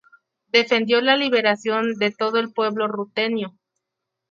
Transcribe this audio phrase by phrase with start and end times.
[0.47, 3.53] Defendió la liberación de "todo el pueblo rutenio".